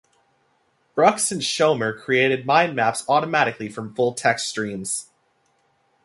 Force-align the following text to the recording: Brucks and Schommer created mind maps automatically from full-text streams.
Brucks 0.95 1.31
and 1.31 1.41
Schommer 1.41 1.95
created 1.95 2.43
mind 2.43 2.75
maps 2.75 3.03
automatically 3.07 3.69
from 3.69 3.93
full-text 3.93 4.49
streams. 4.49 5.11